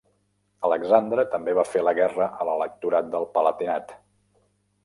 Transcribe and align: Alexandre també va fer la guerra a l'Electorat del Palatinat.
Alexandre 0.69 1.25
també 1.33 1.55
va 1.59 1.67
fer 1.75 1.83
la 1.87 1.95
guerra 1.99 2.31
a 2.45 2.49
l'Electorat 2.51 3.15
del 3.17 3.29
Palatinat. 3.37 3.95